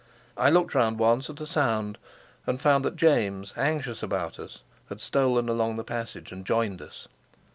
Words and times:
I 0.35 0.49
looked 0.49 0.73
round 0.73 0.97
once 0.97 1.29
at 1.29 1.41
a 1.41 1.45
sound, 1.45 1.99
and 2.47 2.59
found 2.59 2.83
that 2.83 2.95
James, 2.95 3.53
anxious 3.55 4.01
about 4.01 4.39
us, 4.39 4.63
had 4.89 4.99
stolen 4.99 5.47
along 5.47 5.75
the 5.75 5.83
passage 5.83 6.31
and 6.31 6.43
joined 6.43 6.81
us. 6.81 7.07